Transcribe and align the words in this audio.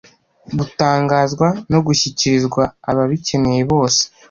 gutangazwa 0.57 1.47
no 1.71 1.79
gushyikirizwa 1.85 2.61
ababikeneye 2.89 3.61
bose 3.71 4.01